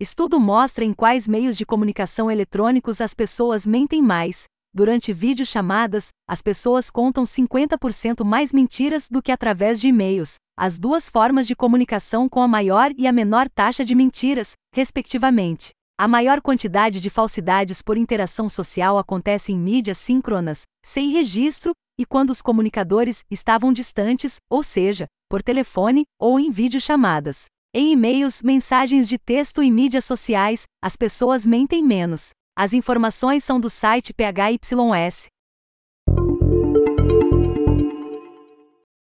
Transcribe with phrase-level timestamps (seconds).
[0.00, 4.44] Estudo mostra em quais meios de comunicação eletrônicos as pessoas mentem mais.
[4.72, 11.08] Durante videochamadas, as pessoas contam 50% mais mentiras do que através de e-mails, as duas
[11.08, 15.70] formas de comunicação com a maior e a menor taxa de mentiras, respectivamente.
[15.98, 22.06] A maior quantidade de falsidades por interação social acontece em mídias síncronas, sem registro, e
[22.06, 27.46] quando os comunicadores estavam distantes, ou seja, por telefone ou em videochamadas.
[27.74, 32.30] Em e-mails, mensagens de texto e mídias sociais, as pessoas mentem menos.
[32.56, 35.26] As informações são do site PHYS.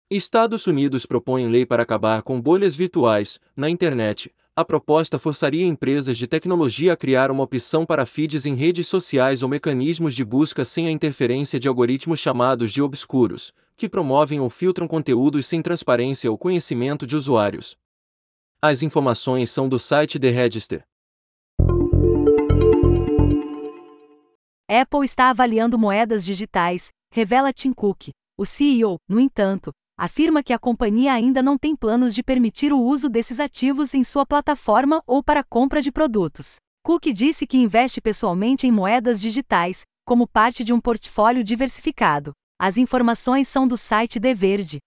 [0.09, 4.30] Estados Unidos propõem lei para acabar com bolhas virtuais na internet.
[4.55, 9.43] A proposta forçaria empresas de tecnologia a criar uma opção para feeds em redes sociais
[9.43, 14.49] ou mecanismos de busca sem a interferência de algoritmos chamados de obscuros, que promovem ou
[14.49, 17.77] filtram conteúdos sem transparência ou conhecimento de usuários.
[18.65, 20.84] As informações são do site The Register.
[24.71, 28.10] Apple está avaliando moedas digitais, revela Tim Cook.
[28.38, 32.79] O CEO, no entanto, afirma que a companhia ainda não tem planos de permitir o
[32.79, 36.59] uso desses ativos em sua plataforma ou para compra de produtos.
[36.85, 42.30] Cook disse que investe pessoalmente em moedas digitais, como parte de um portfólio diversificado.
[42.60, 44.79] As informações são do site The Verde.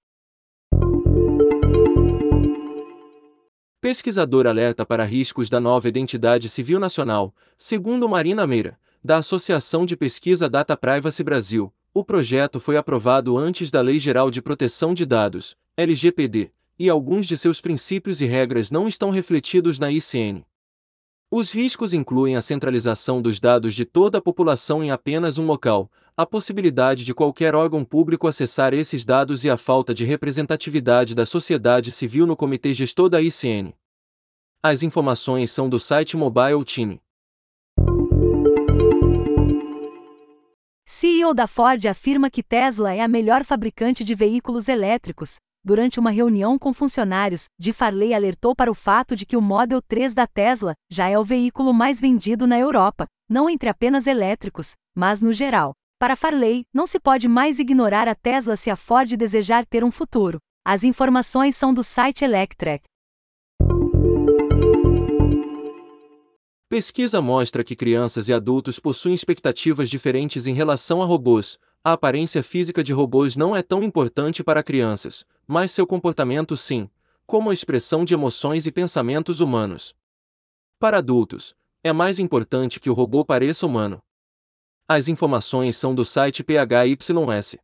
[3.86, 9.95] Pesquisador alerta para riscos da nova identidade civil nacional, segundo Marina Meira, da Associação de
[9.95, 11.72] Pesquisa Data Privacy Brasil.
[11.94, 17.28] O projeto foi aprovado antes da Lei Geral de Proteção de Dados, LGPD, e alguns
[17.28, 20.44] de seus princípios e regras não estão refletidos na ICN.
[21.30, 25.91] Os riscos incluem a centralização dos dados de toda a população em apenas um local,
[26.18, 31.26] a possibilidade de qualquer órgão público acessar esses dados e a falta de representatividade da
[31.26, 33.74] sociedade civil no comitê gestor da ICN.
[34.64, 37.00] As informações são do site Mobile Team.
[40.88, 45.36] CEO da Ford afirma que Tesla é a melhor fabricante de veículos elétricos.
[45.62, 49.81] Durante uma reunião com funcionários, de Farley alertou para o fato de que o Model
[49.81, 54.75] 3 da Tesla já é o veículo mais vendido na Europa, não entre apenas elétricos,
[54.96, 55.74] mas no geral.
[56.06, 59.90] Para Farley, não se pode mais ignorar a Tesla se a Ford desejar ter um
[59.90, 60.38] futuro.
[60.64, 62.84] As informações são do site Electrek.
[66.70, 71.58] Pesquisa mostra que crianças e adultos possuem expectativas diferentes em relação a robôs.
[71.84, 76.88] A aparência física de robôs não é tão importante para crianças, mas seu comportamento sim,
[77.26, 79.96] como a expressão de emoções e pensamentos humanos.
[80.78, 84.05] Para adultos, é mais importante que o robô pareça humano.
[84.88, 87.57] As informações são do site PHYS.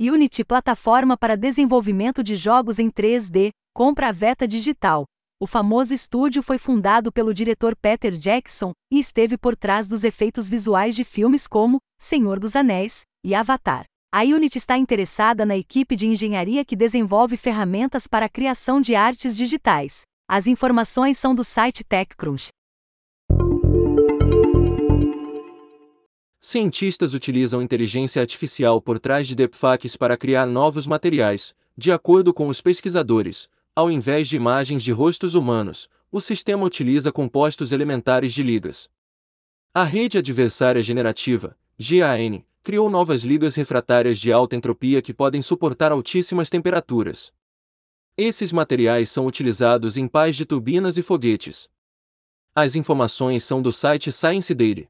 [0.00, 5.04] Unity plataforma para desenvolvimento de jogos em 3D, compra a Veta Digital.
[5.40, 10.48] O famoso estúdio foi fundado pelo diretor Peter Jackson e esteve por trás dos efeitos
[10.48, 13.84] visuais de filmes como Senhor dos Anéis e Avatar.
[14.12, 18.96] A Unity está interessada na equipe de engenharia que desenvolve ferramentas para a criação de
[18.96, 20.02] artes digitais.
[20.28, 22.48] As informações são do site TechCrunch.
[26.40, 31.52] Cientistas utilizam inteligência artificial por trás de deepfakes para criar novos materiais.
[31.76, 37.10] De acordo com os pesquisadores, ao invés de imagens de rostos humanos, o sistema utiliza
[37.10, 38.88] compostos elementares de ligas.
[39.74, 45.90] A rede adversária generativa, GAN, criou novas ligas refratárias de alta entropia que podem suportar
[45.90, 47.32] altíssimas temperaturas.
[48.16, 51.68] Esses materiais são utilizados em pás de turbinas e foguetes.
[52.54, 54.88] As informações são do site Science Daily.